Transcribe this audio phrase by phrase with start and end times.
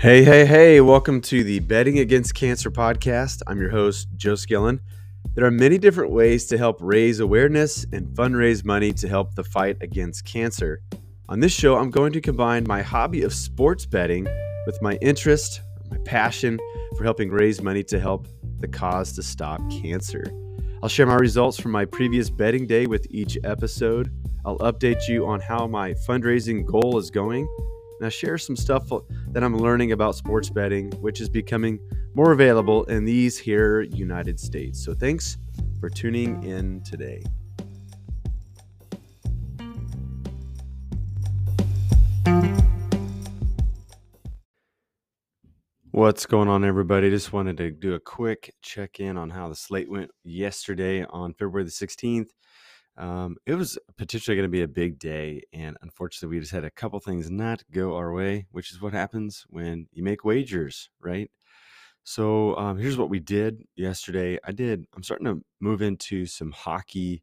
[0.00, 3.42] Hey, hey, hey, welcome to the Betting Against Cancer podcast.
[3.48, 4.78] I'm your host, Joe Skillen.
[5.34, 9.42] There are many different ways to help raise awareness and fundraise money to help the
[9.42, 10.82] fight against cancer.
[11.28, 14.28] On this show, I'm going to combine my hobby of sports betting
[14.66, 16.60] with my interest, my passion
[16.96, 18.28] for helping raise money to help
[18.60, 20.22] the cause to stop cancer.
[20.80, 24.12] I'll share my results from my previous betting day with each episode.
[24.44, 27.48] I'll update you on how my fundraising goal is going
[27.98, 28.92] and I share some stuff
[29.38, 31.78] that I'm learning about sports betting, which is becoming
[32.12, 34.84] more available in these here United States.
[34.84, 35.36] So thanks
[35.78, 37.22] for tuning in today.
[45.92, 47.08] What's going on, everybody?
[47.08, 51.32] Just wanted to do a quick check in on how the slate went yesterday on
[51.34, 52.30] February the 16th.
[52.98, 56.64] Um, it was potentially going to be a big day, and unfortunately, we just had
[56.64, 60.90] a couple things not go our way, which is what happens when you make wagers,
[61.00, 61.30] right?
[62.02, 64.38] So um, here's what we did yesterday.
[64.44, 64.86] I did.
[64.96, 67.22] I'm starting to move into some hockey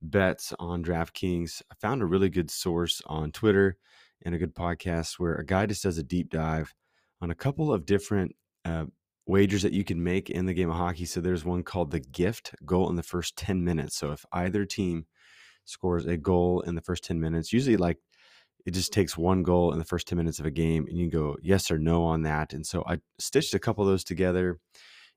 [0.00, 1.62] bets on DraftKings.
[1.72, 3.78] I found a really good source on Twitter
[4.24, 6.74] and a good podcast where a guy just does a deep dive
[7.20, 8.84] on a couple of different uh,
[9.26, 11.04] wagers that you can make in the game of hockey.
[11.04, 13.96] So there's one called the gift goal in the first 10 minutes.
[13.96, 15.06] So if either team
[15.66, 17.52] scores a goal in the first 10 minutes.
[17.52, 17.98] Usually, like
[18.64, 21.10] it just takes one goal in the first 10 minutes of a game, and you
[21.10, 22.52] go yes or no on that.
[22.52, 24.58] And so I stitched a couple of those together.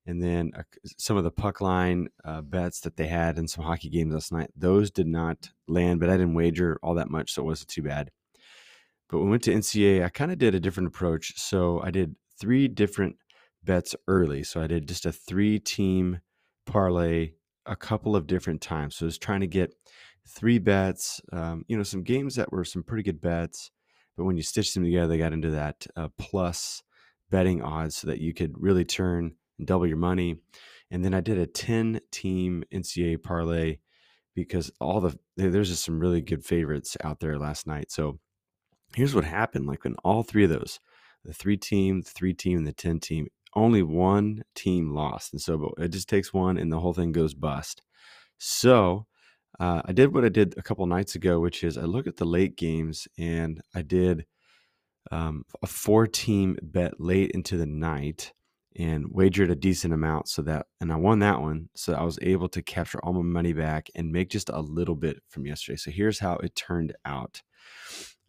[0.05, 0.64] And then uh,
[0.97, 4.31] some of the puck line uh, bets that they had in some hockey games last
[4.31, 7.70] night, those did not land, but I didn't wager all that much, so it wasn't
[7.70, 8.11] too bad.
[9.09, 11.33] But when we went to NCA, I kind of did a different approach.
[11.38, 13.17] So I did three different
[13.64, 14.44] bets early.
[14.44, 16.22] So I did just a three team
[16.66, 17.31] parlay
[17.66, 18.95] a couple of different times.
[18.95, 19.73] So I was trying to get
[20.30, 23.72] three bets, um, you know, some games that were some pretty good bets,
[24.16, 26.83] but when you stitch them together, they got into that uh, plus
[27.30, 30.37] betting odds so that you could really turn and double your money.
[30.92, 33.77] And then I did a 10 team NCAA parlay
[34.36, 37.92] because all the there's just some really good favorites out there last night.
[37.92, 38.20] So
[38.95, 40.80] here's what happened like in all three of those,
[41.23, 45.33] the three team, the three team, and the 10 team, only one team lost.
[45.33, 47.81] And so it just takes one and the whole thing goes bust.
[48.37, 49.05] So
[49.59, 52.17] uh, I did what I did a couple nights ago, which is I looked at
[52.17, 54.25] the late games and I did
[55.11, 58.33] um, a four team bet late into the night
[58.75, 62.19] and wagered a decent amount so that and I won that one so I was
[62.21, 65.77] able to capture all my money back and make just a little bit from yesterday.
[65.77, 67.42] So here's how it turned out.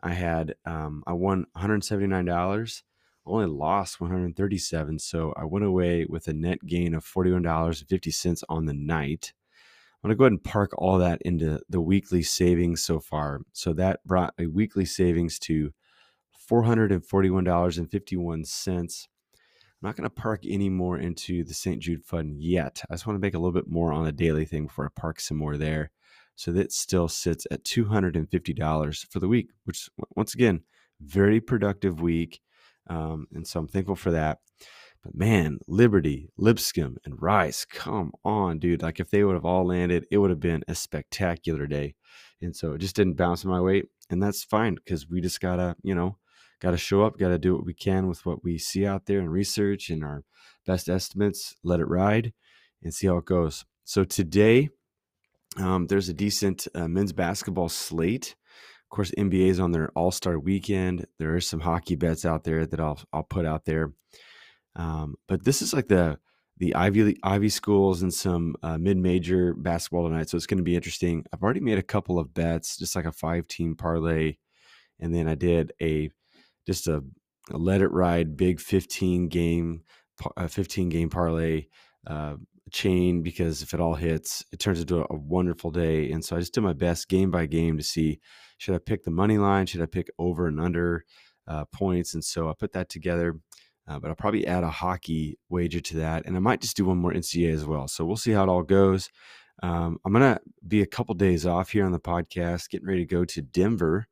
[0.02, 2.82] I had um, I won $179
[3.26, 8.72] only lost 137 so i went away with a net gain of $41.50 on the
[8.72, 9.34] night
[10.02, 13.40] I'm going to go ahead and park all that into the weekly savings so far.
[13.52, 15.72] So that brought a weekly savings to
[16.50, 19.06] $441.51.
[19.82, 21.80] I'm not going to park any more into the St.
[21.80, 22.82] Jude Fund yet.
[22.90, 24.88] I just want to make a little bit more on a daily thing before I
[24.98, 25.90] park some more there.
[26.34, 30.62] So that still sits at $250 for the week, which, once again,
[31.00, 32.40] very productive week.
[32.88, 34.38] Um, and so I'm thankful for that.
[35.02, 38.82] But man, Liberty, Lipscomb, and Rice, come on, dude.
[38.82, 41.94] Like if they would have all landed, it would have been a spectacular day.
[42.42, 43.84] And so it just didn't bounce my way.
[44.10, 46.18] And that's fine because we just gotta, you know,
[46.60, 49.30] gotta show up, gotta do what we can with what we see out there and
[49.30, 50.24] research and our
[50.66, 52.32] best estimates, let it ride
[52.82, 53.64] and see how it goes.
[53.84, 54.68] So today,
[55.56, 58.36] um, there's a decent uh, men's basketball slate.
[58.84, 61.06] Of course, NBA is on their All Star weekend.
[61.18, 63.92] There are some hockey bets out there that I'll I'll put out there.
[64.76, 66.18] Um, but this is like the
[66.58, 70.64] the Ivy Ivy schools and some uh, mid major basketball tonight, so it's going to
[70.64, 71.24] be interesting.
[71.32, 74.36] I've already made a couple of bets, just like a five team parlay,
[75.00, 76.10] and then I did a
[76.66, 77.02] just a,
[77.50, 79.82] a let it ride big fifteen game
[80.36, 81.66] a fifteen game parlay
[82.06, 82.36] uh,
[82.70, 86.10] chain because if it all hits, it turns into a, a wonderful day.
[86.12, 88.20] And so I just did my best game by game to see
[88.58, 91.04] should I pick the money line, should I pick over and under
[91.48, 93.38] uh, points, and so I put that together
[93.88, 96.84] uh, but I'll probably add a hockey wager to that, and I might just do
[96.84, 97.88] one more NCAA as well.
[97.88, 99.10] So we'll see how it all goes.
[99.62, 103.14] Um, I'm gonna be a couple days off here on the podcast, getting ready to
[103.14, 104.06] go to Denver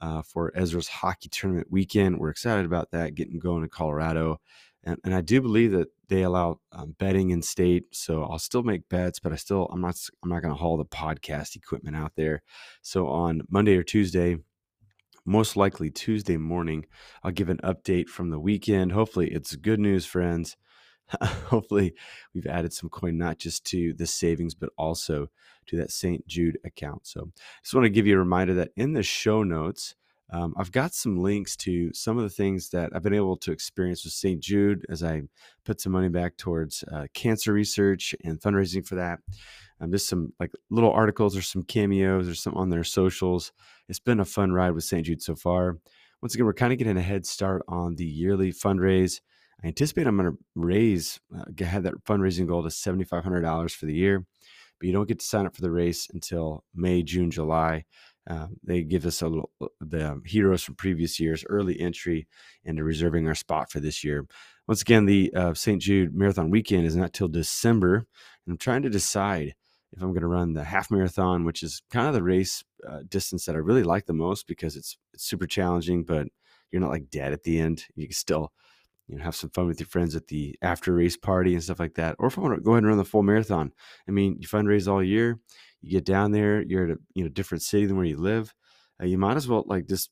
[0.00, 2.18] uh, for Ezra's hockey tournament weekend.
[2.18, 4.40] We're excited about that, getting going to Colorado,
[4.84, 7.84] and, and I do believe that they allow um, betting in state.
[7.92, 10.84] So I'll still make bets, but I still I'm not I'm not gonna haul the
[10.84, 12.42] podcast equipment out there.
[12.82, 14.36] So on Monday or Tuesday,
[15.24, 16.86] most likely Tuesday morning.
[17.22, 18.92] I'll give an update from the weekend.
[18.92, 20.56] Hopefully, it's good news, friends.
[21.22, 21.94] Hopefully,
[22.34, 25.28] we've added some coin not just to the savings, but also
[25.66, 26.26] to that St.
[26.26, 27.06] Jude account.
[27.06, 27.30] So,
[27.62, 29.94] just want to give you a reminder that in the show notes,
[30.32, 33.52] Um, I've got some links to some of the things that I've been able to
[33.52, 34.40] experience with St.
[34.40, 35.22] Jude as I
[35.64, 39.18] put some money back towards uh, cancer research and fundraising for that.
[39.80, 43.52] Um, just some like little articles or some cameos or some on their socials.
[43.88, 45.04] It's been a fun ride with St.
[45.04, 45.78] Jude so far.
[46.22, 49.20] Once again, we're kind of getting a head start on the yearly fundraise.
[49.62, 53.94] I anticipate I'm going to raise, uh, have that fundraising goal to $7,500 for the
[53.94, 54.24] year,
[54.78, 57.84] but you don't get to sign up for the race until May, June, July.
[58.28, 62.28] Um, they give us a little uh, the heroes from previous years early entry
[62.64, 64.26] into reserving our spot for this year.
[64.68, 65.82] Once again, the uh, St.
[65.82, 69.54] Jude Marathon weekend is not till December, and I'm trying to decide
[69.92, 73.00] if I'm going to run the half marathon, which is kind of the race uh,
[73.08, 76.28] distance that I really like the most because it's it's super challenging, but
[76.70, 77.86] you're not like dead at the end.
[77.96, 78.52] You can still
[79.08, 81.80] you know have some fun with your friends at the after race party and stuff
[81.80, 82.16] like that.
[82.18, 83.72] Or if I want to go ahead and run the full marathon,
[84.08, 85.38] I mean, you fundraise all year
[85.82, 88.54] you get down there, you're at a you know different city than where you live.
[89.00, 90.10] Uh, you might as well like just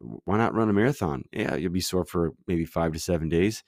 [0.00, 1.24] why not run a marathon?
[1.32, 3.62] Yeah, you'll be sore for maybe five to seven days,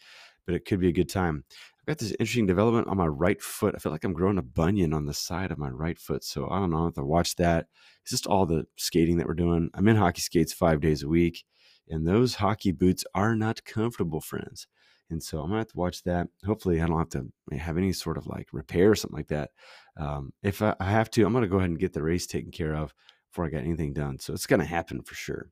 [0.46, 1.44] but it could be a good time.
[1.80, 3.74] I've got this interesting development on my right foot.
[3.74, 6.24] I feel like I'm growing a bunion on the side of my right foot.
[6.24, 6.86] So I don't know.
[6.86, 7.66] if I watch that.
[8.02, 9.70] It's just all the skating that we're doing.
[9.74, 11.44] I'm in hockey skates five days a week,
[11.88, 14.66] and those hockey boots are not comfortable, friends.
[15.10, 16.28] And so I'm gonna have to watch that.
[16.44, 19.50] Hopefully, I don't have to have any sort of like repair or something like that.
[19.96, 22.50] Um, if I, I have to, I'm gonna go ahead and get the race taken
[22.50, 22.94] care of
[23.30, 24.18] before I got anything done.
[24.18, 25.48] So it's gonna happen for sure.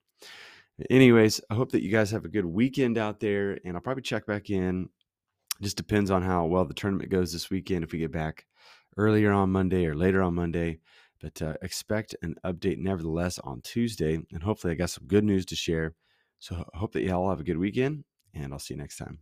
[0.91, 4.03] Anyways, I hope that you guys have a good weekend out there, and I'll probably
[4.03, 4.89] check back in.
[5.61, 7.83] It just depends on how well the tournament goes this weekend.
[7.83, 8.47] If we get back
[8.97, 10.79] earlier on Monday or later on Monday,
[11.21, 15.45] but uh, expect an update nevertheless on Tuesday, and hopefully I got some good news
[15.47, 15.95] to share.
[16.39, 18.99] So I hope that you all have a good weekend, and I'll see you next
[18.99, 19.19] time.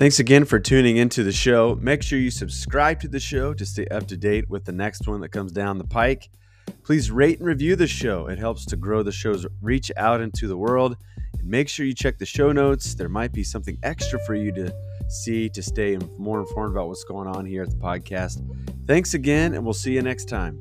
[0.00, 1.78] Thanks again for tuning into the show.
[1.78, 5.06] Make sure you subscribe to the show to stay up to date with the next
[5.06, 6.30] one that comes down the pike.
[6.84, 8.26] Please rate and review the show.
[8.26, 10.96] It helps to grow the show's reach out into the world.
[11.38, 12.94] And make sure you check the show notes.
[12.94, 14.74] There might be something extra for you to
[15.10, 18.42] see to stay more informed about what's going on here at the podcast.
[18.86, 20.58] Thanks again, and we'll see you next time.